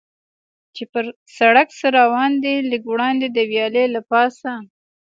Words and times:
چې 0.75 0.83
پر 0.91 1.05
سړک 1.37 1.67
څه 1.79 1.87
روان 1.99 2.31
دي، 2.43 2.55
لږ 2.71 2.83
وړاندې 2.89 3.27
د 3.31 3.37
ویالې 3.51 3.85
له 3.95 4.01
پاسه. 4.09 4.51